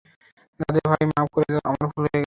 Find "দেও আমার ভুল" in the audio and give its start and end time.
1.47-2.03